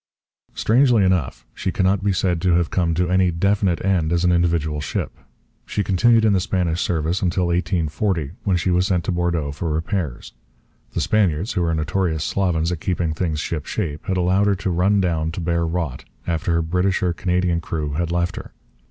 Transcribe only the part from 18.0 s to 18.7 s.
left her.